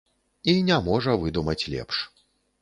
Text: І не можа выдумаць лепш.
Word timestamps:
І 0.53 0.55
не 0.69 0.79
можа 0.87 1.13
выдумаць 1.25 1.67
лепш. 1.75 2.01